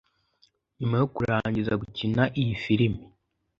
[0.79, 2.93] Nyuma yo kurangiza gukina iyi film